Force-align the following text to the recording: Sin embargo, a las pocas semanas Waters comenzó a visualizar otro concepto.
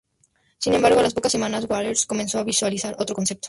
Sin 0.57 0.73
embargo, 0.73 0.99
a 0.99 1.03
las 1.03 1.13
pocas 1.13 1.31
semanas 1.31 1.67
Waters 1.69 2.07
comenzó 2.07 2.39
a 2.39 2.43
visualizar 2.43 2.95
otro 2.97 3.13
concepto. 3.15 3.39